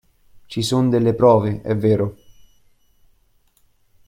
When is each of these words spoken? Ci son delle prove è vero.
Ci 0.47 0.63
son 0.63 0.89
delle 0.89 1.13
prove 1.13 1.61
è 1.61 1.75
vero. 1.75 2.17